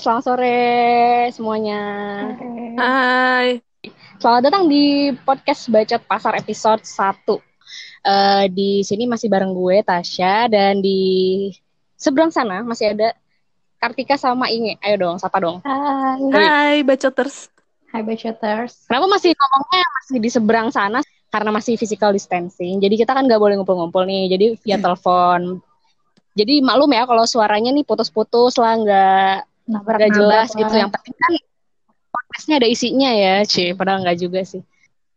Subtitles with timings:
[0.00, 0.60] selamat sore
[1.28, 1.80] semuanya.
[2.80, 3.60] Hai.
[4.16, 7.36] Selamat datang di podcast Bacot Pasar episode 1.
[8.00, 11.52] Eh, di sini masih bareng gue Tasya dan di
[12.00, 13.12] seberang sana masih ada
[13.76, 14.80] Kartika sama Inge.
[14.80, 15.60] Ayo dong, sapa dong.
[15.68, 17.52] Hai, Hai bacoters.
[17.92, 18.88] hai Bacoters.
[18.88, 21.04] Kenapa masih ngomongnya masih di seberang sana?
[21.28, 22.80] Karena masih physical distancing.
[22.80, 24.32] Jadi kita kan nggak boleh ngumpul-ngumpul nih.
[24.32, 25.60] Jadi via telepon.
[26.32, 30.72] Jadi maklum ya kalau suaranya nih putus-putus lah, nggak nggak jelas gitu.
[30.72, 31.32] Yang penting kan
[32.10, 33.72] podcastnya ada isinya ya, cie.
[33.72, 34.62] Padahal nggak juga sih.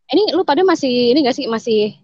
[0.05, 1.97] Ini lu pada masih ini nggak sih masih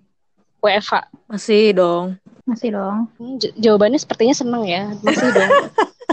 [0.60, 1.08] WFH?
[1.30, 2.06] Masih dong.
[2.44, 3.06] Masih dong.
[3.16, 5.52] Hmm, j- jawabannya sepertinya seneng ya, masih dong.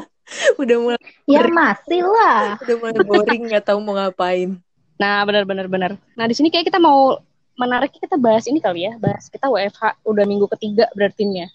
[0.60, 2.58] Udah mulai Ya masih lah.
[2.58, 4.58] udah mulai boring nggak tahu mau ngapain.
[4.98, 5.90] Nah, benar-benar benar.
[6.12, 7.16] Nah, di sini kayak kita mau
[7.56, 11.48] menariknya kita bahas ini kali ya, bahas kita WFH udah minggu ketiga berarti nih ya.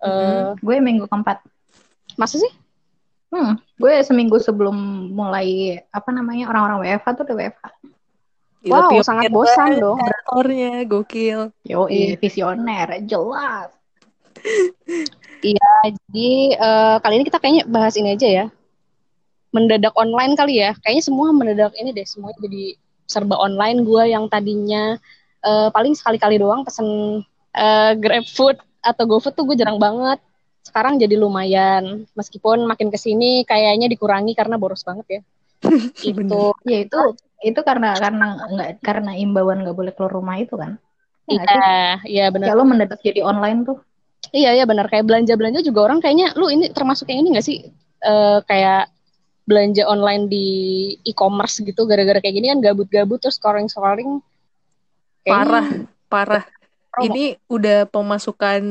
[0.00, 1.44] Eh, Gue minggu keempat.
[2.16, 2.50] masa sih?
[3.30, 4.74] Hmm, gue seminggu sebelum
[5.14, 7.64] mulai apa namanya orang-orang WFH tuh udah WFH.
[8.60, 9.98] Gila, Wow, pionir sangat bosan dong.
[10.02, 11.40] Kantornya gokil.
[11.64, 12.18] Yo, Iya.
[12.20, 13.70] visioner, jelas.
[15.40, 18.46] Jadi eh, kali ini kita kayaknya bahas ini aja ya.
[19.54, 20.76] Mendadak online kali ya.
[20.84, 22.76] Kayaknya semua mendadak ini deh, semuanya jadi
[23.08, 23.82] serba online.
[23.82, 25.00] Gua yang tadinya
[25.40, 27.22] eh, paling sekali-kali doang pesen
[27.56, 30.20] eh, GrabFood atau GoFood tuh gue jarang banget.
[30.64, 32.04] Sekarang jadi lumayan.
[32.14, 35.20] Meskipun makin ke sini kayaknya dikurangi karena boros banget ya.
[36.10, 37.00] itu Ya itu
[37.40, 40.76] itu karena karena nggak karena imbauan nggak boleh keluar rumah itu kan.
[41.28, 41.56] Ya, nggak sih?
[41.56, 42.46] Iya, iya benar.
[42.52, 43.78] Kayak lo mendadak jadi online tuh.
[44.30, 47.46] Iya iya benar kayak belanja belanja juga orang kayaknya lu ini termasuk yang ini gak
[47.50, 47.66] sih
[48.00, 48.88] Eh, kayak
[49.44, 50.46] belanja online di
[51.04, 54.24] e-commerce gitu gara-gara kayak gini kan gabut-gabut terus scoring scoring
[55.20, 55.68] Parah,
[56.08, 56.44] parah.
[56.88, 57.12] Promo.
[57.12, 58.62] Ini udah pemasukan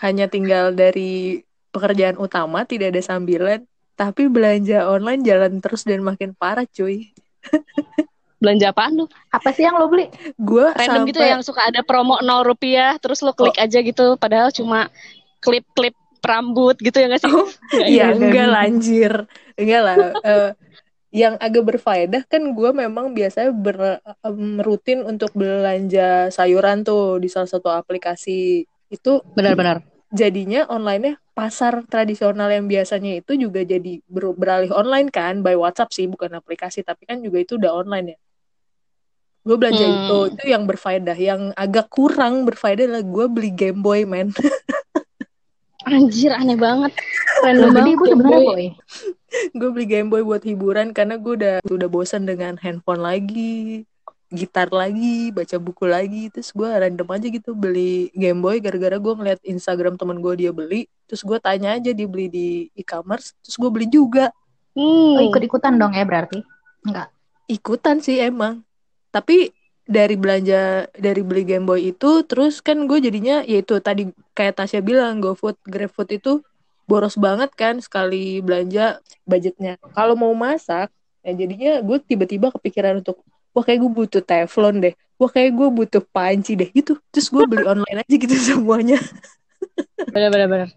[0.00, 3.60] hanya tinggal dari pekerjaan utama, tidak ada sambilan.
[3.94, 7.14] Tapi belanja online jalan terus dan makin parah cuy.
[8.36, 10.10] belanja apaan lu Apa sih yang lo beli?
[10.36, 14.18] Gue random gitu ya yang suka ada promo 0 rupiah terus lu klik aja gitu
[14.18, 14.90] padahal cuma
[15.40, 18.06] klip-klip rambut gitu ya gak sih Nggak, Iya, iya.
[18.12, 19.12] enggak lah anjir.
[19.54, 19.96] Enggak lah.
[20.20, 20.50] Eh,
[21.14, 27.30] yang agak berfaedah kan gue memang biasanya ber, em, rutin untuk belanja sayuran tuh di
[27.30, 28.66] salah satu aplikasi.
[28.88, 29.82] Itu benar-benar
[30.14, 35.90] jadinya online-nya pasar tradisional yang biasanya itu juga jadi ber- beralih online kan by WhatsApp
[35.90, 38.18] sih bukan aplikasi tapi kan juga itu udah online ya.
[39.44, 39.96] Gue belanja Hmm.
[39.98, 41.18] itu itu yang berfaedah.
[41.18, 44.30] Yang agak kurang berfaedah adalah gue beli Game Boy men.
[45.84, 46.96] anjir aneh banget
[47.44, 48.48] random banget gue Game sebenarnya Boy.
[48.48, 48.66] boy.
[49.52, 53.84] gue beli Game Boy buat hiburan karena gue udah udah bosan dengan handphone lagi
[54.32, 59.14] gitar lagi baca buku lagi terus gue random aja gitu beli Game Boy gara-gara gue
[59.14, 63.56] ngeliat Instagram temen gue dia beli terus gue tanya aja dia beli di e-commerce terus
[63.60, 64.32] gue beli juga
[64.74, 65.14] Hmm.
[65.14, 66.42] Oh, ikut-ikutan dong ya berarti?
[66.84, 67.08] Enggak.
[67.44, 68.64] ikutan sih emang
[69.12, 69.52] tapi
[69.84, 74.80] dari belanja dari beli Game Boy itu terus kan gue jadinya yaitu tadi kayak Tasya
[74.80, 76.40] bilang GoFood GrabFood itu
[76.88, 78.96] boros banget kan sekali belanja
[79.28, 80.88] budgetnya kalau mau masak
[81.20, 83.20] ya jadinya gue tiba-tiba kepikiran untuk
[83.54, 87.42] wah kayak gue butuh teflon deh wah kayak gue butuh panci deh gitu terus gue
[87.46, 88.98] beli online aja gitu semuanya
[89.94, 90.70] Bener-bener.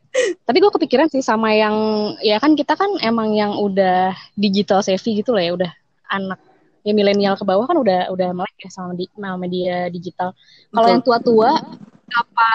[0.48, 1.76] Tapi gue kepikiran sih sama yang
[2.24, 5.72] ya kan kita kan emang yang udah digital savvy gitu lah ya, udah
[6.10, 6.40] anak
[6.88, 10.32] ya milenial ke bawah kan udah udah melek ya sama di sama media digital.
[10.72, 11.60] Kalau yang tua-tua
[12.08, 12.52] apa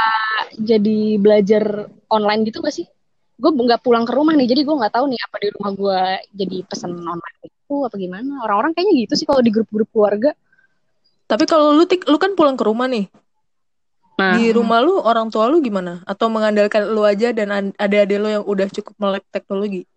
[0.57, 2.89] jadi belajar online gitu gak sih?
[3.37, 6.01] Gue nggak pulang ke rumah nih, jadi gue nggak tahu nih apa di rumah gue
[6.33, 8.45] jadi pesan online itu apa gimana.
[8.45, 10.37] Orang-orang kayaknya gitu sih kalau di grup-grup keluarga.
[11.25, 13.09] tapi kalau lu tik lu kan pulang ke rumah nih
[14.21, 18.19] Nah, di rumah lu orang tua lu gimana atau mengandalkan lu aja dan ad- adik-adik
[18.21, 19.89] lu yang udah cukup melek teknologi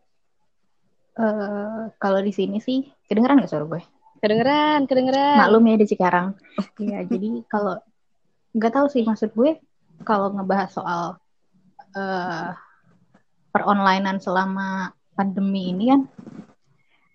[1.16, 3.82] Eh, kalau di sini sih kedengeran nggak suara gue?
[4.20, 5.38] kedengeran, kedengeran.
[5.38, 6.28] Maklum ya di Cikarang.
[6.82, 7.80] Iya, jadi kalau
[8.52, 9.60] nggak tahu sih maksud gue
[10.04, 11.04] kalau ngebahas soal
[11.96, 12.52] eh
[13.56, 16.02] peronlinean selama pandemi ini kan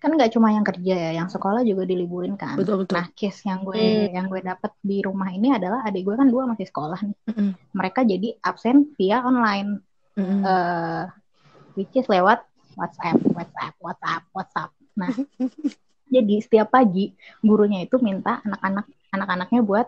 [0.01, 2.57] kan nggak cuma yang kerja ya, yang sekolah juga diliburin kan.
[2.57, 4.17] betul betul Nah, case yang gue Hmm.
[4.17, 7.17] yang gue dapat di rumah ini adalah adik gue kan dua masih sekolah nih.
[7.29, 7.49] Mm-mm.
[7.77, 9.77] Mereka jadi absen via online,
[10.17, 10.41] Mm-mm.
[10.41, 11.03] eh
[11.77, 12.41] which is lewat
[12.75, 14.71] WhatsApp, WhatsApp, WhatsApp, WhatsApp.
[14.97, 15.11] Nah,
[16.15, 17.13] jadi setiap pagi
[17.45, 19.87] gurunya itu minta anak-anak anak-anaknya buat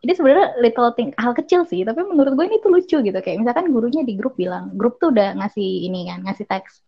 [0.00, 3.18] ini sebenarnya little thing hal kecil sih, tapi menurut gue ini tuh lucu gitu.
[3.20, 6.80] Kayak misalkan gurunya di grup bilang, grup tuh udah ngasih ini kan, ngasih teks.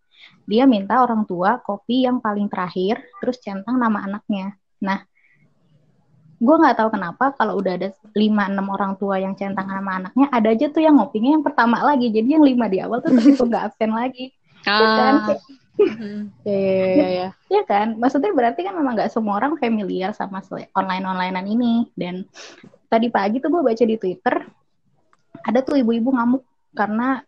[0.46, 4.58] Dia minta orang tua kopi yang paling terakhir, terus centang nama anaknya.
[4.82, 5.02] Nah,
[6.42, 7.88] gue nggak tahu kenapa kalau udah ada
[8.18, 12.10] 5-6 orang tua yang centang nama anaknya, ada aja tuh yang ngopinya yang pertama lagi.
[12.10, 14.34] Jadi yang lima di awal tuh terus itu nggak absen lagi.
[14.66, 15.14] Ya kan?
[15.30, 15.38] Ah,
[16.46, 17.62] Ya, ya, ya, ya.
[17.64, 17.96] Kan?
[17.98, 20.42] Maksudnya berarti kan memang nggak semua orang familiar sama
[20.74, 21.88] online-onlinean ini.
[21.96, 22.26] Dan
[22.90, 24.34] tadi pagi tuh gue baca di Twitter,
[25.42, 26.42] ada tuh ibu-ibu ngamuk
[26.72, 27.20] karena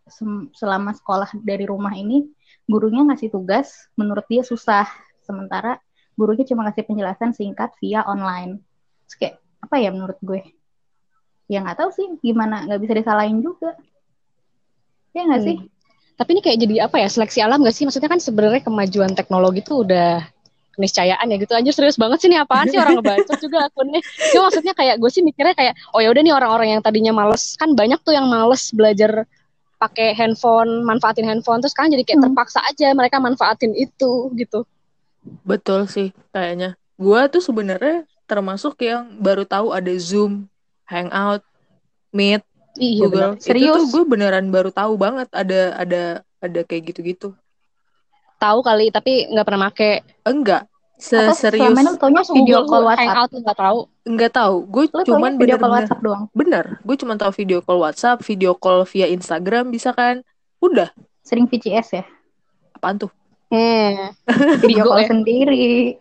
[0.55, 2.25] selama sekolah dari rumah ini,
[2.65, 4.87] gurunya ngasih tugas, menurut dia susah.
[5.21, 5.77] Sementara
[6.15, 8.63] gurunya cuma ngasih penjelasan singkat via online.
[9.05, 10.41] Terus kayak, apa ya menurut gue?
[11.45, 13.77] Ya nggak tahu sih, gimana, nggak bisa disalahin juga.
[15.13, 15.49] Ya nggak hmm.
[15.49, 15.57] sih?
[16.15, 17.83] Tapi ini kayak jadi apa ya seleksi alam gak sih?
[17.83, 20.23] Maksudnya kan sebenarnya kemajuan teknologi itu udah
[20.75, 24.03] keniscayaan ya gitu aja serius banget sih nih apaan sih orang ngebaca juga akunnya
[24.35, 27.55] cuma maksudnya kayak gue sih mikirnya kayak oh ya udah nih orang-orang yang tadinya males
[27.55, 29.23] kan banyak tuh yang males belajar
[29.85, 32.25] pakai handphone manfaatin handphone terus kan jadi kayak hmm.
[32.31, 34.65] terpaksa aja mereka manfaatin itu gitu
[35.45, 40.49] betul sih kayaknya gue tuh sebenarnya termasuk yang baru tahu ada zoom
[40.89, 41.45] hangout
[42.09, 42.41] meet
[42.75, 43.31] Iya, Google.
[43.35, 43.43] Bener.
[43.43, 43.71] Serius?
[43.71, 46.03] Itu tuh gue beneran baru tahu banget ada ada
[46.43, 47.31] ada kayak gitu-gitu.
[48.35, 50.03] Tahu kali tapi nggak pernah make.
[50.27, 50.67] Enggak.
[50.95, 51.75] Seserius.
[51.75, 53.11] Selama taunya video call WhatsApp.
[53.11, 53.79] Hangout nggak tahu.
[54.07, 54.55] Enggak tahu.
[54.67, 56.23] Gue cuman video call WhatsApp doang.
[56.31, 56.79] Bener.
[56.87, 60.23] Gue cuma tahu video call WhatsApp, video call via Instagram bisa kan?
[60.63, 60.89] Udah.
[61.25, 62.03] Sering VCS ya?
[62.75, 63.11] Apaan tuh?
[63.51, 64.15] Hmm.
[64.63, 65.09] video call ya?
[65.11, 65.99] sendiri.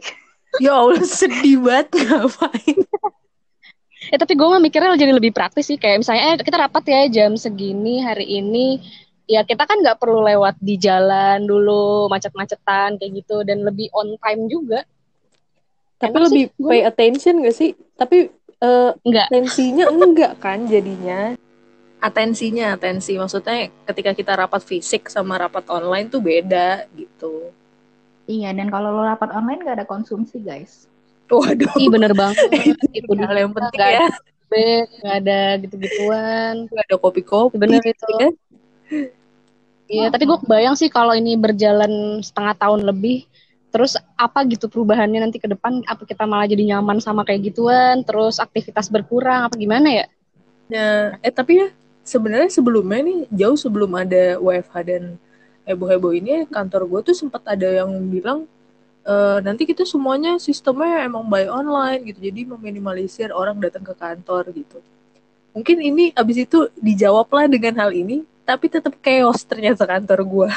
[0.63, 2.79] Ya Allah sedih banget ngapain
[4.13, 7.01] ya tapi gue mah mikirnya jadi lebih praktis sih kayak misalnya eh, kita rapat ya
[7.09, 8.83] jam segini hari ini
[9.25, 14.17] ya kita kan nggak perlu lewat di jalan dulu macet-macetan kayak gitu dan lebih on
[14.21, 14.85] time juga
[15.97, 18.29] tapi Enak lebih sih, pay attention gak sih tapi
[18.61, 21.33] uh, enggak atensinya enggak kan jadinya
[22.05, 27.49] atensinya atensi maksudnya ketika kita rapat fisik sama rapat online tuh beda gitu
[28.29, 30.85] iya dan kalau lo rapat online gak ada konsumsi guys
[31.31, 31.73] Waduh.
[31.81, 32.37] Ih bener banget.
[32.99, 34.07] itu hal yang penting gak ya.
[35.03, 36.55] Gak ada gitu-gituan.
[36.69, 37.57] Gak ada kopi-kopi.
[37.57, 38.13] Bener itu.
[38.21, 38.31] Ya?
[39.85, 43.29] Iya, tapi gue kebayang sih kalau ini berjalan setengah tahun lebih,
[43.69, 45.85] terus apa gitu perubahannya nanti ke depan?
[45.85, 48.01] Apa kita malah jadi nyaman sama kayak gituan?
[48.01, 49.45] Terus aktivitas berkurang?
[49.45, 50.07] Apa gimana ya?
[50.73, 51.69] Ya, eh tapi ya
[52.05, 55.03] sebenarnya sebelumnya nih jauh sebelum ada WFH dan
[55.65, 58.45] heboh-heboh ini kantor gue tuh sempat ada yang bilang
[59.09, 64.53] uh, nanti kita semuanya sistemnya emang by online gitu jadi meminimalisir orang datang ke kantor
[64.53, 64.79] gitu
[65.57, 70.49] mungkin ini abis itu dijawablah dengan hal ini tapi tetap chaos ternyata kantor gue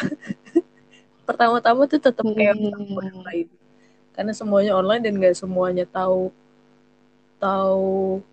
[1.28, 2.96] pertama-tama tuh tetap chaos hmm.
[2.96, 3.52] online.
[4.16, 6.32] Karena semuanya online dan gak semuanya tahu
[7.38, 8.24] tahu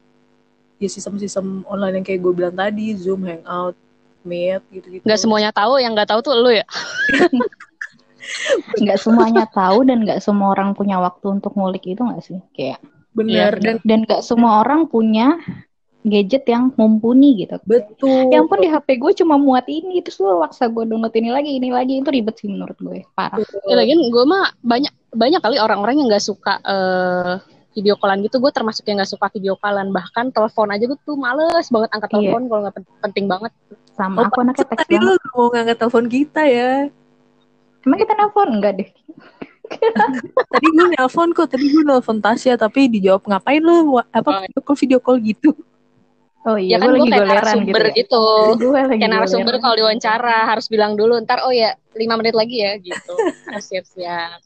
[0.80, 3.76] ya sistem-sistem online yang kayak gue bilang tadi zoom hangout
[4.24, 5.04] meet gitu-gitu.
[5.04, 6.64] Nggak semuanya tahu yang nggak tahu tuh lu ya?
[8.80, 12.40] Nggak semuanya tahu dan nggak semua orang punya waktu untuk ngulik itu nggak sih?
[12.56, 12.80] Kayak
[13.12, 15.36] benar ya, dan dan nggak semua orang punya
[16.04, 20.36] gadget yang mumpuni gitu betul yang pun di HP gue cuma muat ini terus lu
[20.38, 23.96] waksa gue download ini lagi ini lagi itu ribet sih menurut gue parah ya lagi
[23.96, 27.40] gue mah banyak banyak kali orang-orang yang nggak suka uh,
[27.72, 31.16] video callan gitu gue termasuk yang nggak suka video callan bahkan telepon aja gue tuh
[31.16, 32.16] males banget angkat iya.
[32.20, 33.52] telepon kalau nggak penting banget
[33.96, 36.70] sama oh, aku anaknya teks tadi lu mau ngangkat telepon kita ya
[37.84, 38.48] Emang kita nelfon?
[38.60, 38.88] Enggak deh.
[40.52, 44.40] tadi gue nelfon kok, tadi gue nelfon Tasya tapi dijawab ngapain lu apa oh.
[44.44, 45.52] video call video call gitu.
[46.44, 47.88] Oh iya, ya kan gue kayak narasumber gitu.
[47.88, 47.94] Ya?
[48.04, 48.24] gitu.
[48.60, 52.76] Gue kayak narasumber kalau diwawancara harus bilang dulu ntar oh ya lima menit lagi ya
[52.76, 53.14] gitu.
[53.48, 54.44] harus siap-siap.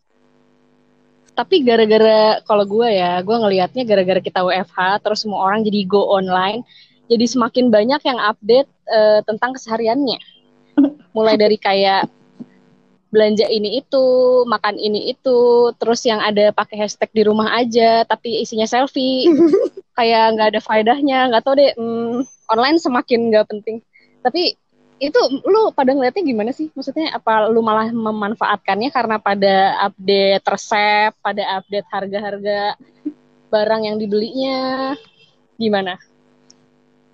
[1.35, 6.11] Tapi gara-gara kalau gue ya, gue ngelihatnya gara-gara kita WFH terus semua orang jadi go
[6.11, 6.67] online,
[7.07, 10.19] jadi semakin banyak yang update uh, tentang kesehariannya.
[11.15, 12.11] Mulai dari kayak
[13.09, 14.07] belanja ini itu,
[14.45, 19.29] makan ini itu, terus yang ada pakai hashtag di rumah aja, tapi isinya selfie,
[19.99, 23.81] kayak nggak ada faedahnya, nggak tau deh, hmm, online semakin nggak penting.
[24.21, 24.57] Tapi
[24.99, 26.69] itu lu pada ngeliatnya gimana sih?
[26.75, 32.75] Maksudnya apa lu malah memanfaatkannya karena pada update resep, pada update harga-harga
[33.49, 34.93] barang yang dibelinya,
[35.57, 35.97] gimana?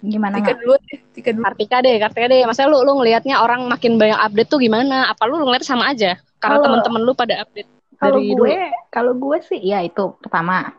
[0.04, 1.44] Gimana Tika dulu deh, Tika dulu.
[1.48, 2.40] Kartika deh, Kartika deh.
[2.44, 5.08] Maksudnya lu lu ngelihatnya orang makin banyak update tuh gimana?
[5.08, 6.20] Apa lu ngeliat sama aja?
[6.36, 7.68] Karena teman-teman lu pada update.
[7.96, 8.54] Kalau gue,
[8.92, 10.76] kalau gue sih ya itu pertama.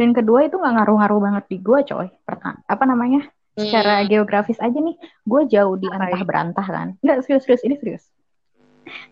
[0.00, 2.08] Dan kedua itu nggak ngaruh-ngaruh banget di gue, coy.
[2.24, 3.28] Pertama, apa namanya?
[3.52, 3.68] Hmm.
[3.68, 4.96] Secara geografis aja nih,
[5.28, 6.96] gue jauh di antah berantah kan.
[7.04, 8.08] Enggak serius-serius, ini serius.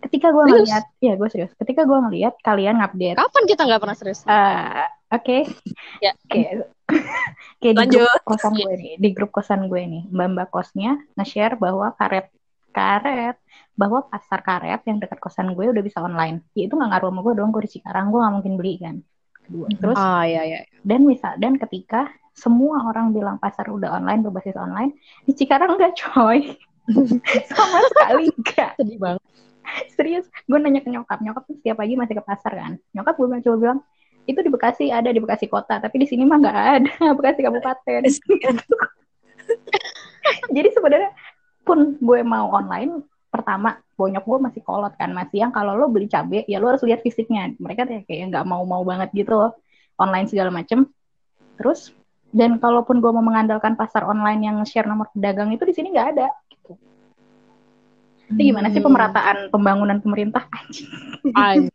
[0.00, 1.52] Ketika gue ngeliat, ya gue serius.
[1.60, 3.20] Ketika gue ngeliat kalian ngupdate.
[3.20, 4.24] Kapan kita nggak pernah serius?
[4.24, 5.44] Uh, Oke.
[5.44, 6.00] Okay.
[6.00, 6.12] Ya.
[6.16, 6.40] Oke.
[6.40, 6.44] Okay.
[7.60, 11.92] Kayak di grup kosan gue nih, di grup kosan gue nih, mbak-mbak kosnya nge-share bahwa
[11.96, 12.32] karet
[12.70, 13.36] karet
[13.74, 16.46] bahwa pasar karet yang dekat kosan gue udah bisa online.
[16.54, 18.96] Ya itu nggak ngaruh sama gue dong, gue di Cikarang, gue nggak mungkin beli kan.
[19.44, 19.66] Kedua.
[19.74, 20.58] Terus, oh, iya, iya.
[20.86, 24.94] dan misal dan ketika semua orang bilang pasar udah online berbasis online,
[25.26, 26.56] di Cikarang enggak coy.
[27.50, 28.72] sama sekali enggak.
[28.78, 29.22] Sedih banget.
[29.94, 33.26] serius gue nanya ke nyokap nyokap tuh setiap pagi masih ke pasar kan nyokap gue
[33.46, 33.78] coba bilang
[34.28, 38.02] itu di Bekasi ada di Bekasi kota tapi di sini mah nggak ada Bekasi kabupaten
[40.56, 41.10] jadi sebenarnya
[41.64, 46.10] pun gue mau online pertama bonyok gue masih kolot kan masih yang kalau lo beli
[46.10, 49.52] cabe ya lo harus lihat fisiknya mereka kayak nggak mau mau banget gitu loh
[50.00, 50.90] online segala macem
[51.54, 51.94] terus
[52.30, 56.08] dan kalaupun gue mau mengandalkan pasar online yang share nomor pedagang itu di sini nggak
[56.14, 56.72] ada gitu.
[58.30, 58.86] Itu gimana sih Hmm.
[58.86, 60.46] pemerataan pembangunan pemerintah?
[61.34, 61.70] Anjing.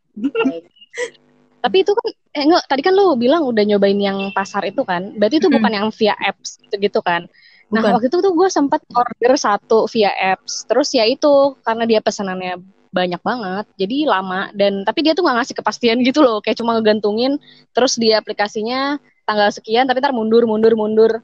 [1.60, 5.16] Tapi itu kan eh enggak, tadi kan lu bilang udah nyobain yang pasar itu kan.
[5.16, 7.32] Berarti itu bukan yang via apps gitu kan.
[7.72, 7.92] Nah, Bukan.
[7.98, 10.68] waktu itu tuh gue sempat order satu via apps.
[10.70, 12.62] Terus ya itu karena dia pesanannya
[12.96, 16.80] banyak banget, jadi lama dan tapi dia tuh nggak ngasih kepastian gitu loh, kayak cuma
[16.80, 17.36] ngegantungin
[17.76, 18.96] terus di aplikasinya
[19.28, 21.20] tanggal sekian tapi ntar mundur mundur mundur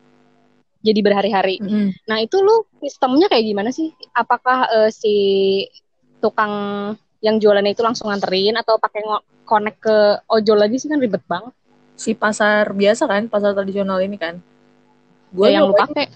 [0.84, 1.64] jadi berhari-hari.
[1.64, 1.96] Mm-mm.
[2.12, 3.96] Nah itu lu sistemnya kayak gimana sih?
[4.12, 5.16] Apakah eh, si
[6.20, 6.52] tukang
[7.22, 9.02] yang jualannya itu langsung nganterin atau pakai
[9.46, 9.98] connect ke
[10.28, 11.54] ojol lagi sih kan ribet banget.
[11.96, 14.42] si pasar biasa kan pasar tradisional ini kan.
[15.32, 16.10] Gue Ya, yang lu pakai.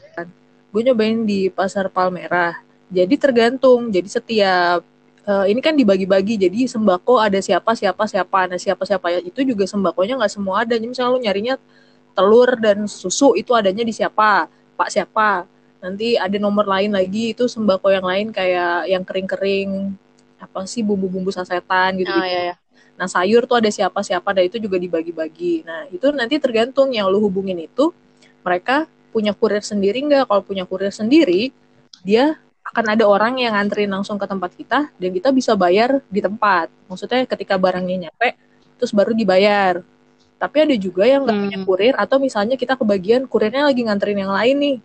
[0.73, 2.59] gue nyobain di pasar Palmerah.
[2.91, 4.79] Jadi tergantung jadi setiap
[5.25, 6.35] eh, ini kan dibagi-bagi.
[6.41, 8.39] Jadi sembako ada siapa siapa siapa.
[8.49, 9.07] Nah siapa siapa.
[9.13, 10.75] Ya itu juga sembakonya nggak semua ada.
[10.77, 11.55] Jadi misalnya lu nyarinya
[12.17, 14.49] telur dan susu itu adanya di siapa?
[14.77, 15.47] Pak siapa?
[15.83, 19.95] Nanti ada nomor lain lagi itu sembako yang lain kayak yang kering-kering
[20.45, 22.55] apa sih bumbu-bumbu sasetan gitu, Ah, ya, ya.
[22.95, 25.67] Nah, sayur tuh ada siapa-siapa, dan itu juga dibagi-bagi.
[25.67, 27.91] Nah, itu nanti tergantung yang lu hubungin itu,
[28.45, 30.31] mereka punya kurir sendiri nggak?
[30.31, 31.51] Kalau punya kurir sendiri,
[32.07, 36.23] dia akan ada orang yang nganterin langsung ke tempat kita, dan kita bisa bayar di
[36.23, 36.71] tempat.
[36.87, 38.39] Maksudnya ketika barangnya nyampe,
[38.79, 39.83] terus baru dibayar.
[40.35, 41.43] Tapi ada juga yang nggak Hmm.
[41.47, 44.77] punya kurir, atau misalnya kita kebagian kurirnya lagi nganterin yang lain nih.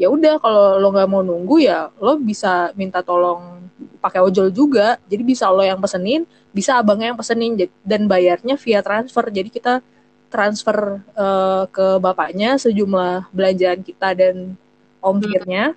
[0.00, 3.60] Ya udah, kalau lo nggak mau nunggu ya, lo bisa minta tolong
[4.00, 4.96] pakai ojol juga.
[5.04, 6.24] Jadi bisa lo yang pesenin,
[6.56, 7.52] bisa abangnya yang pesenin.
[7.84, 9.28] Dan bayarnya via transfer.
[9.28, 9.84] Jadi kita
[10.32, 14.56] transfer eh, ke bapaknya sejumlah belanjaan kita dan
[15.04, 15.76] ongkirnya.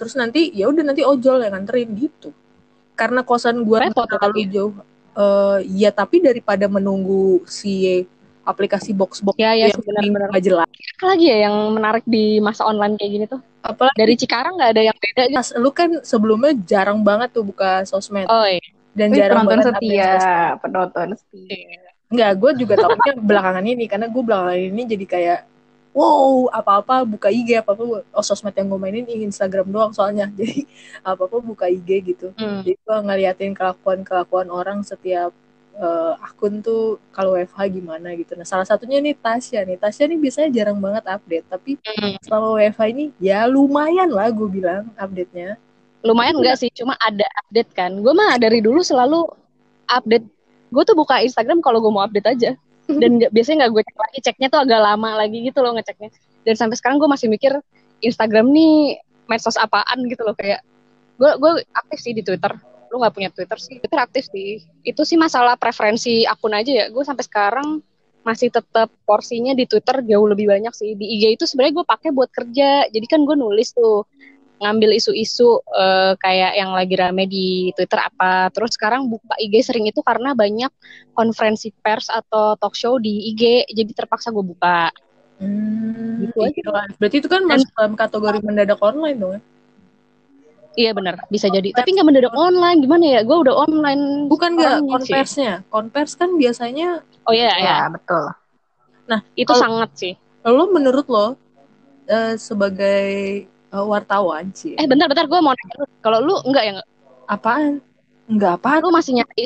[0.00, 2.32] Terus nanti ya udah nanti ojol yang nganterin gitu.
[2.96, 4.72] Karena kosan ya terlalu jauh.
[5.12, 8.08] Eh, ya tapi daripada menunggu si
[8.46, 10.28] aplikasi box box Ya, ya, yang benar-benar.
[10.30, 13.40] nggak jelas Apa lagi ya yang menarik di masa online kayak gini tuh?
[13.60, 15.34] apalagi Dari Cikarang nggak ada yang beda gitu.
[15.34, 18.62] pas lu kan sebelumnya jarang banget tuh buka sosmed Oh iya.
[18.92, 20.10] dan Wih, jarang penonton banget setia,
[20.56, 21.84] penonton setia.
[22.06, 25.40] Enggak, gue juga tahunya belakangan ini karena gue belakangan ini jadi kayak
[25.90, 30.62] wow apa-apa buka IG apa-apa oh sosmed yang gue mainin Instagram doang soalnya jadi
[31.02, 32.60] apa-apa buka IG gitu Hmm.
[32.60, 35.32] jadi gue ngeliatin kelakuan-kelakuan orang setiap
[35.76, 40.18] eh, akun tuh kalau WFH gimana gitu nah salah satunya nih Tasya nih Tasya nih
[40.18, 42.16] biasanya jarang banget update tapi Hmm.
[42.20, 45.60] selama WFH ini ya lumayan lah gue bilang update-nya
[46.00, 47.90] Lumayan enggak sih, cuma ada update kan.
[47.98, 49.26] Gue mah dari dulu selalu
[49.86, 50.22] update.
[50.70, 52.50] Gue tuh buka Instagram kalau gue mau update aja.
[53.02, 56.14] Dan nggak- biasanya nggak gue cek lagi, ceknya tuh agak lama lagi gitu loh ngeceknya.
[56.46, 57.58] Dan sampai sekarang gue masih mikir
[57.98, 60.62] Instagram nih medsos apaan gitu loh kayak.
[61.18, 62.54] Gue gue aktif sih di Twitter.
[62.90, 63.76] Lu nggak punya Twitter sih?
[63.82, 64.62] Twitter aktif sih.
[64.86, 66.86] Itu sih masalah preferensi akun aja ya.
[66.90, 67.82] Gue sampai sekarang
[68.26, 70.98] masih tetap porsinya di Twitter jauh lebih banyak sih.
[70.98, 72.90] Di IG itu sebenarnya gue pakai buat kerja.
[72.90, 74.06] Jadi kan gue nulis tuh
[74.56, 78.48] ngambil isu-isu eh, kayak yang lagi rame di Twitter apa.
[78.50, 80.72] Terus sekarang buka IG sering itu karena banyak
[81.12, 84.88] konferensi pers atau talk show di IG, jadi terpaksa gue buka.
[85.38, 86.56] hmm, Gitu aja.
[86.56, 89.40] iya berarti itu kan masuk dalam kategori mendadak online dong ya
[90.76, 91.72] Iya benar, bisa jadi.
[91.72, 93.20] Tapi nggak mendadak online, gimana ya?
[93.24, 94.28] Gue udah online.
[94.28, 97.64] bukan nggak konversinya konvers kan biasanya Oh iya, ya.
[97.64, 98.24] Ya, betul.
[99.34, 100.12] Itu Kalau- sangat sih.
[100.46, 101.34] lo menurut lo
[102.06, 103.02] eh, sebagai
[103.50, 105.90] eh, wartawan sih Eh bentar-bentar, gue mau nanya.
[105.98, 106.72] Kalau lu enggak ya?
[106.78, 106.88] nggak?
[107.26, 107.82] apaan
[108.30, 109.42] nggak apaan Lu masih nyari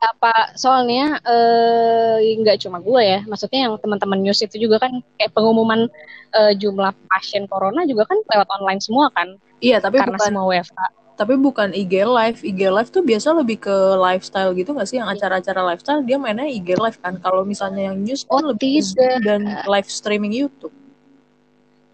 [0.00, 0.54] apa?
[0.54, 3.20] Soalnya eh nggak cuma gue ya.
[3.26, 5.86] Maksudnya yang teman-teman news itu juga kan kayak pengumuman
[6.34, 9.34] eh, jumlah pasien corona juga kan lewat online semua kan?
[9.58, 10.80] iya tapi karena bukan semua WFH.
[11.18, 15.10] tapi bukan IG live IG live tuh biasa lebih ke lifestyle gitu nggak sih yang
[15.10, 19.18] acara-acara lifestyle dia mainnya IG live kan kalau misalnya yang news Oh, kan lebih tidak.
[19.26, 20.70] dan live streaming YouTube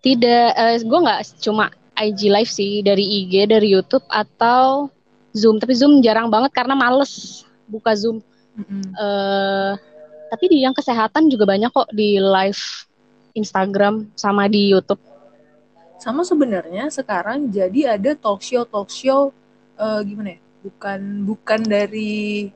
[0.04, 4.92] Tidak, eh, gue nggak cuma IG live sih dari IG, dari YouTube atau
[5.32, 5.56] Zoom.
[5.56, 8.20] Tapi Zoom jarang banget karena males buka Zoom.
[8.54, 8.82] Mm-mm.
[8.92, 9.72] eh
[10.24, 12.62] tapi di yang kesehatan juga banyak kok di live
[13.32, 14.98] Instagram sama di YouTube.
[15.96, 19.30] sama sebenarnya sekarang jadi ada talk show talk show
[19.74, 22.50] eh, gimana ya bukan bukan dari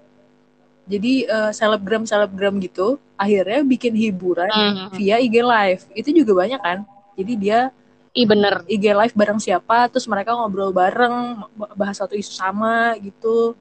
[0.85, 4.91] jadi eh, selebgram selebgram gitu akhirnya bikin hiburan Hmm.
[4.93, 6.79] via IG live itu juga banyak kan
[7.15, 7.61] jadi dia
[8.11, 8.65] Ih bener.
[8.67, 11.39] IG live bareng siapa terus mereka ngobrol bareng
[11.73, 13.55] bahas satu isu sama gitu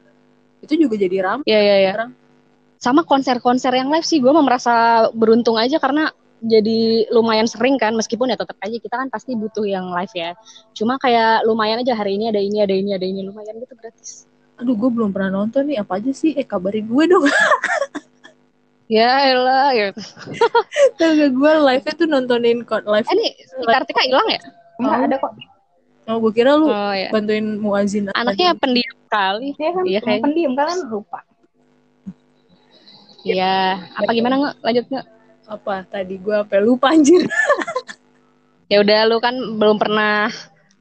[0.59, 1.91] itu juga jadi ramai Iya iya iya.
[1.91, 2.11] sekarang.
[2.77, 4.73] Sama konser-konser yang live sih gue merasa
[5.11, 9.65] beruntung aja karena jadi lumayan sering kan meskipun ya tetap aja kita kan pasti butuh
[9.65, 10.37] yang live ya.
[10.71, 14.29] Cuma kayak lumayan aja hari ini ada ini ada ini ada ini lumayan gitu gratis.
[14.53, 17.29] aduh gue belum pernah nonton nih apa aja sih eh kabarin gue dong
[18.87, 19.87] Ya elah ya.
[20.95, 24.39] Tenaga gue live nya tuh nontonin live Eh ini si Kartika hilang ya?
[24.79, 25.05] Enggak Oh.
[25.05, 25.31] ada kok.
[26.07, 27.09] Oh gue kira lu Oh ya.
[27.09, 29.51] bantuin muazin Anaknya pendiam kali.
[29.53, 31.19] Dia kan Iya, cuma kayak- pendiam kalian lupa.
[33.21, 33.55] Iya.
[33.93, 34.55] Apa gimana nggak?
[34.61, 35.07] Lanjut nggak?
[35.47, 37.23] apa tadi gue apa lupa anjir
[38.71, 40.27] Ya udah lu kan belum pernah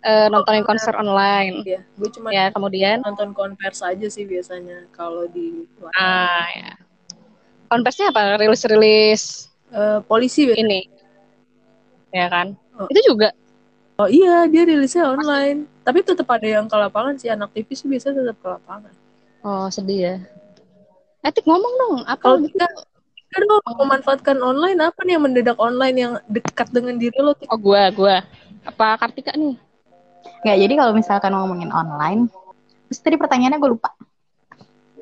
[0.01, 1.63] eh, nontonin konser online.
[1.63, 5.95] ya gue cuma Ya kemudian nonton konvers aja sih biasanya kalau di luar.
[5.95, 6.71] ah ya.
[7.67, 8.35] Konversinya apa?
[8.37, 10.67] Rilis-rilis Eh, polisi biasanya.
[10.67, 10.81] ini.
[12.11, 12.59] Ya kan?
[12.75, 12.87] Oh.
[12.87, 13.31] Itu juga
[13.97, 17.89] oh iya dia rilisnya online tapi tetap ada yang ke lapangan sih anak TV sih
[17.89, 18.93] biasanya tetap ke lapangan
[19.47, 20.17] Oh sedih ya.
[21.23, 22.59] Etik ngomong dong, apa kalau gitu?
[22.59, 22.67] kita
[23.15, 27.47] kita dong memanfaatkan online apa nih yang mendadak online yang dekat dengan diri lo Tik?
[27.55, 28.27] Oh gua, gua.
[28.67, 29.55] Apa Kartika nih?
[30.43, 32.27] Nggak, jadi kalau misalkan ngomongin online,
[32.91, 33.95] terus tadi pertanyaannya gue lupa.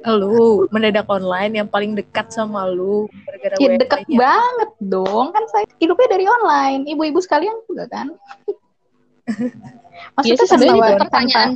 [0.05, 4.21] lu mendadak online yang paling dekat sama lu gara-gara Ya -nya.
[4.21, 6.85] banget dong, kan saya hidupnya dari online.
[6.93, 8.13] Ibu-ibu sekalian juga kan.
[9.25, 11.51] Iya sih Maksudnya sebenarnya tanpa- itu pertanyaan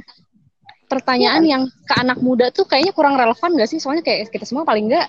[0.89, 3.77] pertanyaan yang ke anak muda tuh kayaknya kurang relevan gak sih?
[3.77, 5.05] Soalnya kayak kita semua paling nggak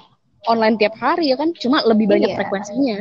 [0.51, 2.37] online tiap hari ya kan, cuma lebih banyak Iya.
[2.39, 2.97] frekuensinya.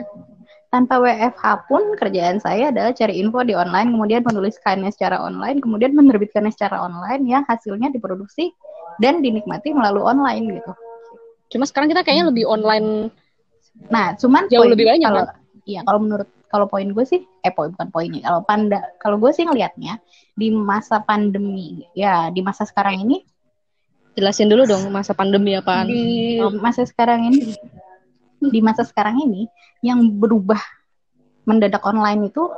[0.69, 5.97] tanpa WFH pun kerjaan saya adalah cari info di online, kemudian menuliskannya secara online, kemudian
[5.97, 8.53] menerbitkannya secara online yang hasilnya diproduksi
[9.01, 10.73] dan dinikmati melalui online gitu.
[11.49, 13.09] Cuma sekarang kita kayaknya lebih online.
[13.89, 15.25] Nah, cuman Jauh lebih banyak, kalau
[15.65, 18.21] iya kalau menurut kalau poin gue sih eh poin bukan poinnya.
[18.25, 20.01] Kalau panda kalau gue sih ngelihatnya
[20.35, 23.25] di masa pandemi ya di masa sekarang ini
[24.19, 25.87] Jelasin dulu dong masa pandemi apaan.
[25.87, 27.55] di masa sekarang ini
[28.43, 29.47] di masa sekarang ini
[29.79, 30.59] yang berubah
[31.47, 32.51] mendadak online itu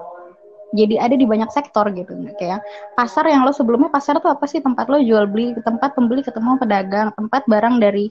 [0.70, 2.62] jadi ada di banyak sektor gitu kayak
[2.94, 6.56] pasar yang lo sebelumnya pasar tuh apa sih tempat lo jual beli tempat pembeli ketemu
[6.62, 8.08] pedagang tempat barang dari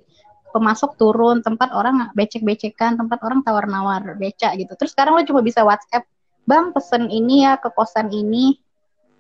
[0.49, 5.61] pemasok turun tempat orang becek-becekan tempat orang tawar-nawar beca gitu terus sekarang lo cuma bisa
[5.61, 6.09] WhatsApp
[6.49, 8.57] bang pesen ini ya ke kosan ini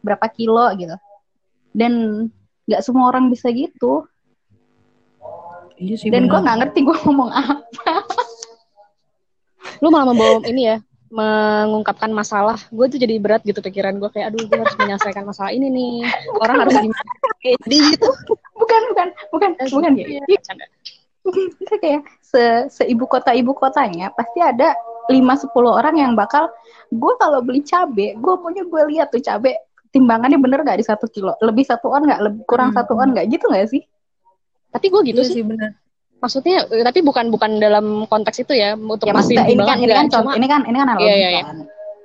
[0.01, 0.97] berapa kilo gitu
[1.75, 2.25] dan
[2.65, 4.05] nggak semua orang bisa gitu
[5.79, 8.03] Iya sih dan gue nggak ngerti gue ngomong apa
[9.79, 10.77] Lu malah membawa ini ya,
[11.09, 12.59] mengungkapkan masalah.
[12.69, 15.95] Gue tuh jadi berat gitu pikiran gue kayak aduh gue harus menyelesaikan masalah ini nih.
[16.39, 17.11] Orang harus gimana?
[17.39, 18.11] Jadi gitu.
[18.59, 20.65] bukan bukan bukan bukan Iya, Iya, bercanda.
[21.75, 24.73] Kayak se seibu kota ibu kotanya pasti ada
[25.07, 26.49] 5-10 orang yang bakal
[26.89, 29.57] gue kalau beli cabe gue punya gue lihat tuh cabe
[29.89, 32.77] timbangannya bener gak di satu kilo lebih satu on nggak lebih kurang Hmm.
[32.77, 33.81] satu on nggak gitu nggak sih
[34.69, 35.35] Tapi gue gitu Iya sih.
[35.41, 35.73] sih benar.
[36.21, 39.89] Maksudnya eh, tapi bukan bukan dalam konteks itu ya untuk ya maksudnya ini kan ini
[39.89, 41.43] kan cuma ini kan ini kan analogi Iya, iya, iya.
[41.49, 41.57] kan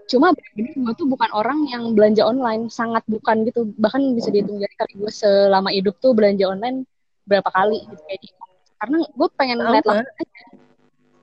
[0.04, 4.72] cuma gue tuh bukan orang yang belanja online sangat bukan gitu bahkan bisa dihitung jari
[4.76, 6.88] kali gue selama hidup tuh belanja online
[7.24, 8.36] berapa kali gitu kayak gitu.
[8.84, 9.64] Karena gue pengen Sama.
[9.64, 10.42] ngeliat langsung aja.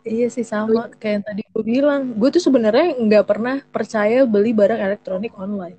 [0.02, 2.02] Iya sih sama kayak yang tadi gue bilang.
[2.12, 5.78] Gue tuh sebenarnya nggak pernah percaya beli barang elektronik online.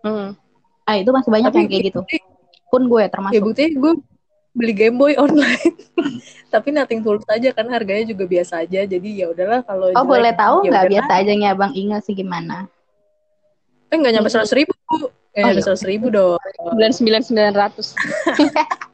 [0.00, 0.38] Hmm.
[0.82, 2.26] ah itu masih banyak Tapi yang kayak gitu bukti-
[2.68, 3.92] pun gue Ya termasuk buktinya gue
[4.52, 5.74] beli Game Boy online.
[6.54, 8.82] Tapi nothing tulus aja kan harganya juga biasa aja.
[8.82, 11.98] Jadi ya udahlah kalau oh jelek, boleh tahu ya nggak biasa aja nih abang Inge
[12.00, 12.66] sih gimana
[13.88, 14.70] Eh nggak nyampe seratus ribu.
[14.74, 15.64] Nggak Oh, nyampe iya.
[15.64, 16.38] seratus ribu dong.
[16.62, 17.86] sembilan sembilan sembilan ratus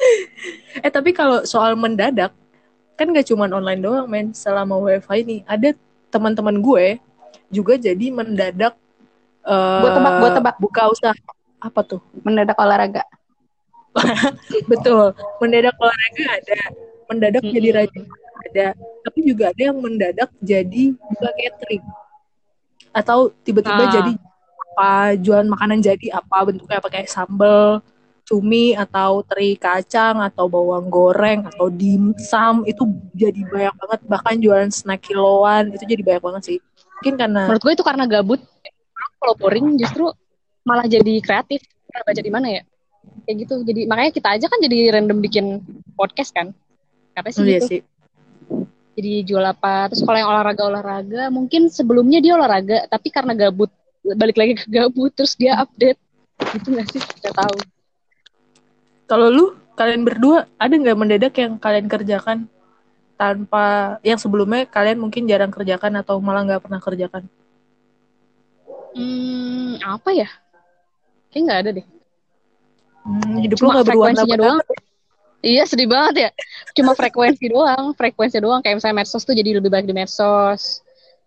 [0.84, 2.32] Eh tapi kalau soal mendadak
[2.96, 4.32] kan gak cuma online doang men.
[4.32, 5.72] Selama WiFi ini ada
[6.08, 6.96] teman-teman gue
[7.48, 8.76] juga jadi mendadak.
[9.44, 10.56] Gua tebak, gua tebak.
[10.60, 11.16] Buka usaha
[11.60, 12.00] apa tuh?
[12.24, 13.04] mendadak olahraga
[14.70, 15.12] Betul.
[15.42, 16.60] Mendadak olahraga ada.
[17.10, 17.56] Mendadak Mm-mm.
[17.58, 18.04] jadi rajin
[18.46, 18.66] ada.
[18.76, 21.84] Tapi juga ada yang mendadak jadi buka catering.
[22.94, 23.90] Atau tiba-tiba Ah.
[23.90, 24.12] jadi
[24.70, 27.82] apa jualan makanan jadi apa bentuknya pakai sambal
[28.30, 34.00] cumi atau teri kacang atau bawang goreng atau dimsum itu jadi banyak banget.
[34.06, 36.58] Bahkan jualan snack kiloan itu jadi banyak banget sih.
[37.02, 38.38] Mungkin karena menurut gue itu karena gabut.
[39.18, 40.06] Kalau boring justru
[40.62, 41.58] malah jadi kreatif.
[41.90, 42.62] Pernah baca di mana ya?
[43.26, 43.54] Kayak gitu.
[43.66, 45.46] Jadi makanya kita aja kan jadi random bikin
[45.98, 46.54] podcast kan?
[47.18, 47.66] Katanya sih Oh, iya gitu?
[47.66, 47.80] sih.
[48.94, 49.90] Jadi jual apa?
[49.90, 53.74] Terus kalau yang olahraga olahraga mungkin sebelumnya dia olahraga tapi karena gabut
[54.14, 55.98] balik lagi ke gabut terus dia update.
[56.54, 57.02] Gitu nggak sih?
[57.02, 57.58] Kita tahu
[59.10, 62.46] Kalau lu, kalian berdua ada nggak mendadak yang kalian kerjakan
[63.18, 67.26] tanpa yang sebelumnya kalian mungkin jarang kerjakan atau malah nggak pernah kerjakan?
[68.94, 70.30] Hmm, apa ya?
[71.34, 71.86] Kayak nggak ada deh.
[73.02, 74.58] Hmm, hidup lu Cuma gak berwarna frekuensinya doang.
[75.40, 76.30] Iya sedih banget ya.
[76.76, 78.60] Cuma frekuensi doang, frekuensi doang.
[78.62, 80.84] Kayak misalnya medsos tuh jadi lebih baik di medsos.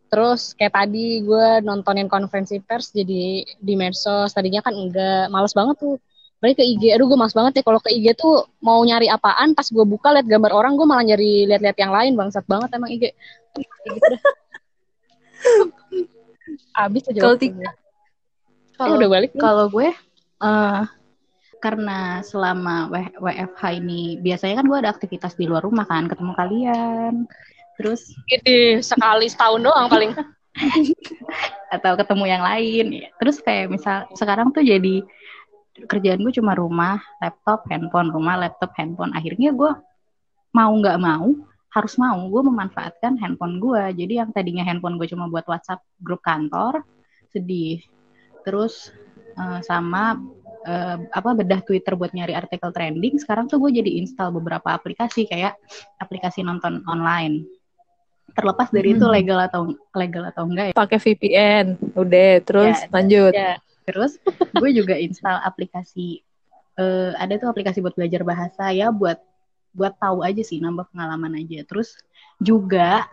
[0.08, 4.30] Terus kayak tadi gue nontonin konferensi pers jadi di medsos.
[4.32, 5.98] Tadinya kan enggak, males banget tuh.
[6.44, 9.56] Balik ke IG, aduh gue males banget ya kalau ke IG tuh mau nyari apaan
[9.56, 12.92] pas gue buka lihat gambar orang gue malah nyari lihat-lihat yang lain bangsat banget emang
[12.92, 13.16] IG.
[13.88, 14.22] Gitu dah.
[16.84, 17.48] Abis aja Kalau gue.
[17.48, 17.74] Eh,
[18.76, 19.88] Kalau udah balik kalau gue
[20.44, 20.82] eh
[21.64, 26.36] karena selama W- WFH ini biasanya kan gue ada aktivitas di luar rumah kan, ketemu
[26.36, 27.14] kalian.
[27.80, 30.12] Terus Gede, sekali setahun doang paling.
[31.74, 32.86] atau ketemu yang lain.
[33.18, 35.02] Terus kayak misal sekarang tuh jadi
[35.74, 39.10] kerjaan gue cuma rumah, laptop, handphone, rumah, laptop, handphone.
[39.18, 39.72] Akhirnya gue
[40.54, 41.34] mau nggak mau
[41.74, 44.06] harus mau gue memanfaatkan handphone gue.
[44.06, 46.86] Jadi yang tadinya handphone gue cuma buat WhatsApp grup kantor,
[47.34, 47.82] sedih.
[48.46, 48.94] Terus
[49.34, 50.22] eh, sama
[50.70, 53.18] eh, apa bedah Twitter buat nyari artikel trending.
[53.18, 55.58] Sekarang tuh gue jadi install beberapa aplikasi kayak
[55.98, 57.50] aplikasi nonton online.
[58.34, 59.14] Terlepas dari itu Hmm.
[59.14, 59.62] legal atau
[59.94, 60.74] legal atau enggak ya.
[60.78, 61.66] Pakai VPN.
[61.98, 63.34] Udah, terus Ya, lanjut.
[63.34, 63.58] Ya.
[63.84, 64.20] Terus
[64.56, 66.24] gue juga install aplikasi
[66.80, 69.20] eh, ada tuh aplikasi buat belajar bahasa ya buat
[69.74, 71.66] buat tahu aja sih nambah pengalaman aja.
[71.68, 71.98] Terus
[72.42, 73.06] juga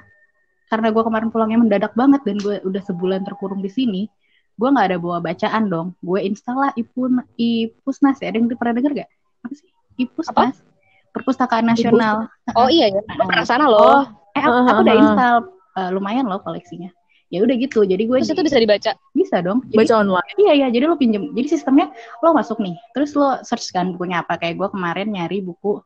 [0.70, 4.06] karena gue kemarin pulangnya mendadak banget dan gue udah sebulan terkurung di sini,
[4.54, 5.98] gue nggak ada bawa bacaan dong.
[5.98, 8.30] Gue install lah Ipun Ipusnas ya.
[8.30, 9.10] Ada yang pernah denger gak?
[9.42, 9.68] Apa sih?
[9.98, 10.62] Ipusnas.
[11.10, 12.30] Perpustakaan Nasional.
[12.54, 13.82] Oh iya ya, gue pernah sana loh.
[13.82, 14.04] Oh,
[14.38, 15.02] eh aku, aku udah Ah, ah, ah.
[15.02, 15.36] install
[15.80, 16.90] Eh, lumayan loh koleksinya.
[17.30, 17.86] Ya udah gitu.
[17.86, 18.90] Jadi gue Terus itu bisa dibaca.
[19.14, 19.62] bisa dong.
[19.70, 20.34] Jadi, Baca online.
[20.34, 21.30] Iya iya, jadi lo pinjem.
[21.30, 21.86] Jadi sistemnya
[22.20, 24.34] lo masuk nih, terus lo search kan bukunya apa.
[24.34, 25.78] Kayak gue kemarin nyari buku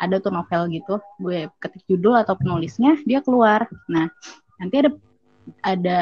[0.00, 3.68] ada tuh novel gitu, gue ketik judul atau penulisnya, dia keluar.
[3.92, 4.08] Nah
[4.56, 4.90] nanti ada
[5.62, 6.00] ada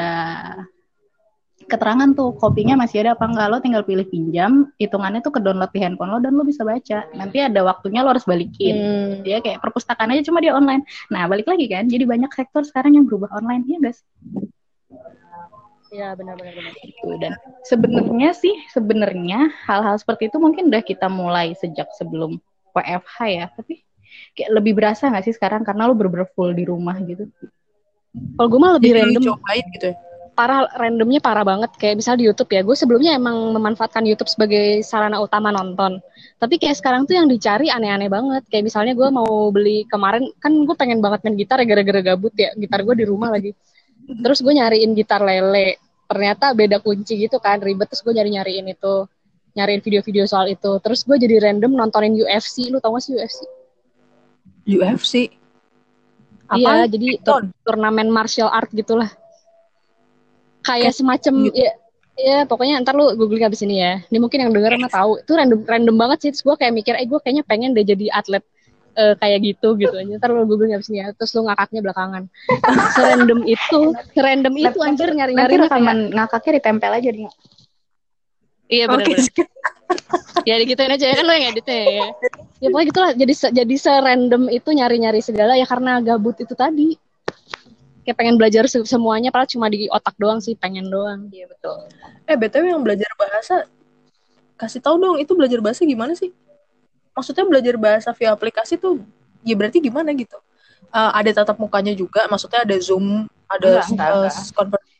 [1.65, 5.71] keterangan tuh kopinya masih ada apa enggak lo tinggal pilih pinjam hitungannya tuh ke download
[5.73, 9.13] di handphone lo dan lo bisa baca nanti ada waktunya lo harus balikin Hmm.
[9.25, 12.99] dia kayak perpustakaan aja cuma dia online nah balik lagi kan jadi banyak sektor sekarang
[12.99, 14.03] yang berubah online iya guys
[15.95, 16.75] Iya benar-benar.
[16.83, 17.07] gitu.
[17.23, 22.35] Dan sebenarnya sih sebenarnya hal-hal seperti itu mungkin udah kita mulai sejak sebelum
[22.75, 23.45] WFH ya.
[23.55, 23.79] Tapi
[24.35, 25.63] kayak lebih berasa nggak sih sekarang?
[25.63, 27.31] Karena lo bener-bener full di rumah gitu.
[28.35, 29.23] Kalau gue mah lebih Jadi random.
[29.39, 29.97] cobain gitu ya.
[30.35, 31.71] parah randomnya parah banget.
[31.79, 32.59] Kayak misalnya di YouTube ya.
[32.67, 36.03] Gue sebelumnya emang memanfaatkan YouTube sebagai sarana utama nonton.
[36.35, 38.43] Tapi kayak sekarang tuh yang dicari aneh-aneh banget.
[38.51, 42.35] Kayak misalnya gue mau beli kemarin kan gue pengen banget main gitar ya gara-gara gabut
[42.35, 42.51] ya.
[42.59, 43.55] Gitar gue di rumah lagi.
[44.05, 49.09] Terus gue nyariin gitar lele ternyata beda kunci gitu kan ribet terus gue nyari-nyariin itu
[49.55, 53.39] nyariin video-video soal itu terus gue jadi random nontonin UFC lu tau gak sih UFC
[54.65, 55.13] UFC.
[56.57, 56.91] iya Apa?
[56.91, 57.49] jadi Ton.
[57.65, 59.09] turnamen martial art gitulah
[60.65, 61.57] kayak Kayak semacam gitu.
[61.57, 61.71] ya
[62.15, 65.31] ya pokoknya ntar lu googling abis ini ya ini mungkin yang denger mah tahu itu
[65.35, 68.43] random random banget sih terus gue kayak mikir eh gue kayaknya pengen deh jadi atlet
[68.95, 69.95] eh, kayak gitu gitu.
[69.95, 72.23] Aja ntar lu googling abis ini ya terus lu ngakaknya belakangan.
[72.95, 73.79] Serandom itu
[74.15, 77.23] serandom itu anjir nyari nyari nanti rekaman ngakaknya ditempel aja di
[78.65, 79.05] iya Oke.
[79.05, 79.47] benar-benar.
[80.49, 82.07] ya digituin aja ya kan lo yang editnya ya.
[82.63, 86.97] Ya pokoknya gitulah jadi jadi serandom itu nyari nyari segala ya karena gabut itu tadi.
[88.05, 91.25] Kayak pengen belajar se- semuanya padahal cuma di otak doang sih pengen doang.
[91.33, 91.89] Iya betul.
[92.29, 93.65] Eh, BTW yang belajar bahasa,
[94.61, 96.29] kasih tahu dong, itu belajar bahasa gimana sih?
[97.15, 98.99] Maksudnya belajar bahasa via aplikasi tuh,
[99.47, 100.35] ya berarti gimana gitu?
[100.91, 104.91] Eh, ada tatap mukanya juga, maksudnya ada Zoom, ada Enggak, enggak, eh, conference.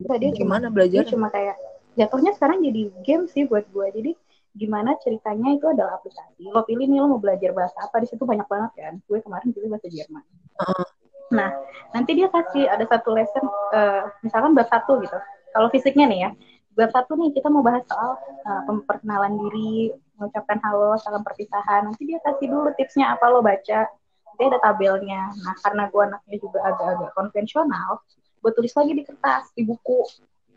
[0.00, 1.02] Enggak, dia cuma Gimana dia belajar?
[1.06, 1.56] cuma kayak
[1.98, 4.10] jatuhnya sekarang jadi game sih buat gue jadi
[4.56, 8.22] gimana ceritanya itu adalah aplikasi lo pilih nih lo mau belajar bahasa apa di situ
[8.26, 10.24] banyak banget kan gue kemarin pilih bahasa Jerman
[10.58, 10.86] Heeh.
[11.30, 11.50] nah
[11.94, 13.44] nanti dia kasih ada satu lesson
[13.74, 15.18] eh, misalkan bab satu gitu
[15.54, 16.30] kalau fisiknya nih ya
[16.76, 21.88] bab satu nih kita mau bahas soal eh, perkenalan diri mengucapkan halo salam perpisahan.
[21.88, 23.88] Nanti dia kasih dulu tipsnya apa lo baca.
[24.30, 25.32] Nanti ada tabelnya.
[25.32, 28.00] Nah karena gue anaknya juga agak-agak konvensional
[28.40, 30.00] gue tulis lagi di kertas di buku.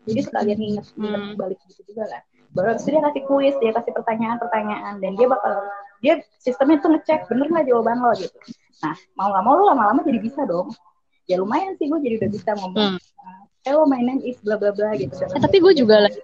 [0.04, 1.36] Jadi sekalian inget inget Hmm.
[1.36, 2.22] balik gitu juga kan.
[2.54, 4.94] Baru habis itu dia kasih kuis dia kasih pertanyaan-pertanyaan.
[5.00, 5.52] Dan dia bakal
[6.00, 8.12] dia sistemnya tuh ngecek bener nggak jawaban lo?
[8.16, 8.36] gitu.
[8.84, 10.72] Nah mau nggak mau lo lama-lama jadi bisa dong.
[11.24, 13.00] Ya lumayan sih gue jadi udah bisa ngomong.
[13.00, 13.43] Hmm.
[13.64, 15.16] Hello my name is bla bla bla gitu.
[15.24, 16.20] Eh, tapi gue juga lagi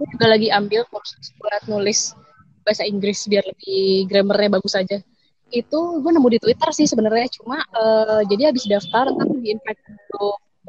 [0.00, 2.14] gue juga lagi ambil kursus buat nulis
[2.62, 5.02] bahasa Inggris biar lebih grammarnya bagus aja.
[5.50, 9.82] Itu gue nemu di Twitter sih sebenarnya cuma eh, jadi habis daftar ntar di invite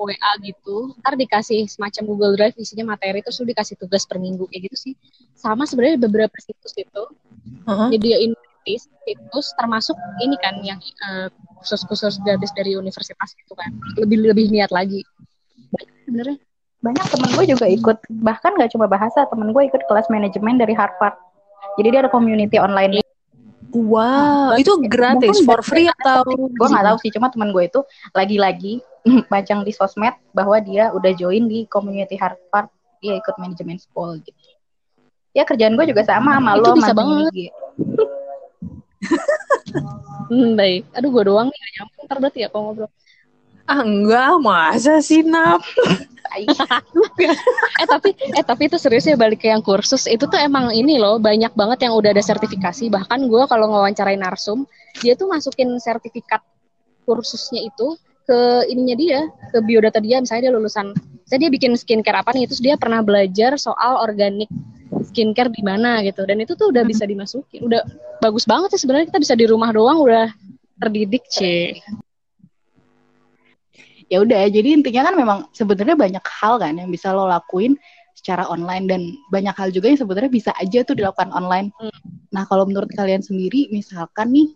[0.01, 4.49] WA gitu ntar dikasih semacam Google Drive isinya materi terus lu dikasih tugas per minggu
[4.49, 4.93] kayak gitu sih.
[5.37, 7.03] Sama sebenarnya beberapa situs itu
[7.69, 7.87] Heeh.
[7.93, 9.93] nyediain gratis situs termasuk
[10.25, 11.29] ini kan yang eh,
[11.61, 13.69] khusus-khusus gratis dari universitas itu kan.
[14.01, 15.05] Lebih lebih niat lagi
[16.11, 16.37] sebenarnya.
[16.83, 17.97] Banyak temen gue juga ikut.
[18.11, 21.15] Bahkan nggak cuma bahasa temen gue ikut kelas manajemen dari Harvard.
[21.79, 22.99] Jadi dia ada community online.
[23.71, 27.11] Wow, itu gratis Mungkin for free atau gue nggak tahu sih.
[27.15, 27.79] Cuma temen gue itu
[28.11, 28.83] lagi-lagi
[29.31, 32.67] macang di sosmed bahwa dia udah join di community Harvard.
[32.99, 34.35] Dia ikut manajemen school gitu.
[35.31, 37.31] Ya kerjaan gue juga sama sama lo bisa banget.
[40.31, 40.87] Hmm, baik.
[40.95, 42.03] Aduh, gue doang nih nyambung.
[42.07, 42.87] Ntar berarti ya kalau ngobrol.
[43.69, 45.61] Ah enggak, masa sih Nap?
[46.31, 50.07] Eh tapi eh tapi itu serius ya balik ke yang kursus.
[50.07, 52.87] Itu tuh emang ini loh banyak banget yang udah ada sertifikasi.
[52.87, 54.63] Bahkan gue kalau ngewawancarain narsum
[55.03, 56.39] dia tuh masukin sertifikat
[57.03, 59.19] kursusnya itu ke ininya dia
[59.51, 60.23] ke biodata dia.
[60.23, 64.47] Misalnya dia lulusan misalnya dia bikin skincare apa nih terus dia pernah belajar soal organik
[65.11, 66.23] skincare di mana gitu.
[66.23, 67.67] Dan itu tuh udah bisa dimasukin.
[67.67, 67.83] Udah
[68.23, 69.11] bagus banget sih sebenarnya.
[69.11, 70.31] Kita bisa di rumah doang udah
[70.79, 71.77] terdidik cie
[74.11, 77.79] ya udah jadi intinya kan memang sebenarnya banyak hal kan yang bisa lo lakuin
[78.11, 81.71] secara online dan banyak hal juga yang sebenarnya bisa aja tuh dilakukan online.
[81.79, 81.95] Hmm.
[82.35, 84.51] Nah kalau menurut kalian sendiri misalkan nih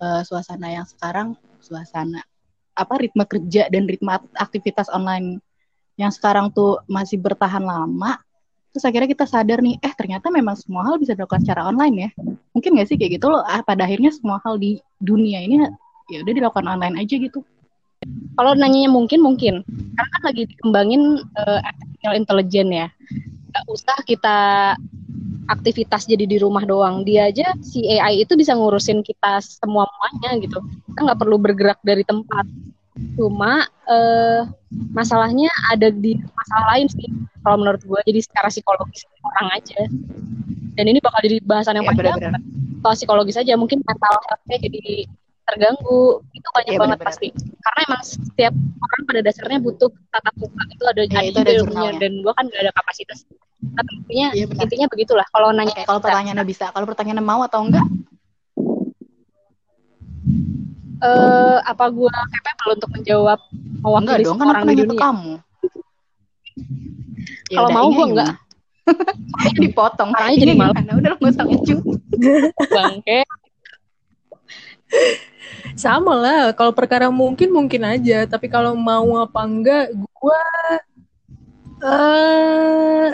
[0.00, 2.24] eh, suasana yang sekarang suasana
[2.72, 5.44] apa ritme kerja dan ritme ak- aktivitas online
[6.00, 8.16] yang sekarang tuh masih bertahan lama
[8.70, 12.10] terus akhirnya kita sadar nih eh ternyata memang semua hal bisa dilakukan secara online ya
[12.54, 15.66] mungkin gak sih kayak gitu loh ah, pada akhirnya semua hal di dunia ini
[16.06, 17.42] ya udah dilakukan online aja gitu
[18.38, 21.02] Kalau nanyanya mungkin mungkin, karena kan lagi dikembangin
[21.34, 22.86] eh, artificial intelligence ya.
[23.48, 24.38] Gak usah kita
[25.48, 27.02] aktivitas jadi di rumah doang.
[27.02, 30.60] Dia aja si AI itu bisa ngurusin kita semua muanya gitu.
[30.92, 32.46] Kita nggak perlu bergerak dari tempat.
[33.18, 34.42] Cuma eh,
[34.92, 37.08] masalahnya ada di masalah lain sih.
[37.42, 39.80] Kalau menurut gue, jadi secara psikologis orang aja.
[40.78, 42.38] Dan ini bakal jadi bahasan yang Ya, panjang.
[42.78, 45.10] Soal psikologis aja, mungkin mental health-nya jadi
[45.48, 46.20] terganggu.
[46.36, 50.84] Itu banyak Iya, banget pasti karena emang setiap orang pada dasarnya butuh tatap muka itu
[50.84, 53.18] ada Ya, itu ada ilmunya dan gua kan gak ada kapasitas
[53.74, 54.62] tapi intinya benar.
[54.64, 57.86] intinya begitulah kalau nanya Oke, kalau pertanyaannya bisa, kalau pertanyaannya mau atau enggak?
[60.98, 65.32] eh, apa gua capable untuk menjawab Enggak mewakili dong, kan orang di dunia kamu.
[67.48, 68.34] Ya Kalau mau gua gimana?
[69.62, 70.10] Dipotong.
[70.16, 70.72] Caranya jadi malu.
[70.74, 70.92] gimana?
[70.98, 71.76] Udah nggak usah lucu.
[72.74, 73.18] bangke
[75.78, 79.84] Sama lah, kalau perkara mungkin mungkin aja, tapi kalau mau apa enggak,
[80.16, 80.42] gua
[81.78, 83.08] eh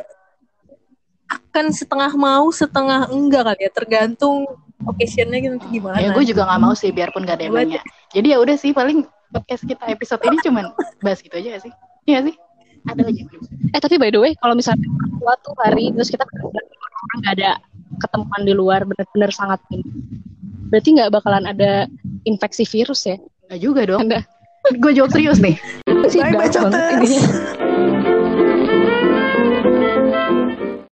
[1.29, 4.49] akan setengah mau, setengah enggak kali ya, tergantung
[4.85, 5.97] occasionnya gitu nanti gimana.
[6.01, 7.81] Ya gue juga nggak mau sih, biarpun gak ada nanya.
[8.13, 10.65] Jadi ya udah sih, paling podcast kita episode ini cuman
[11.03, 11.73] bahas gitu aja gak sih?
[12.07, 12.35] Iya sih?
[12.85, 13.25] Ada lagi.
[13.73, 14.85] eh tapi by the way kalau misalnya
[15.17, 17.57] suatu hari terus kita nggak ada
[17.97, 19.89] ketemuan di luar benar-benar sangat ini
[20.69, 21.87] berarti nggak bakalan ada
[22.25, 24.01] infeksi virus ya Enggak juga dong.
[24.09, 24.21] Ada.
[24.81, 25.57] gue jawab serius nih.
[26.09, 26.73] sih bacoters.
[26.73, 27.21] banget intinya.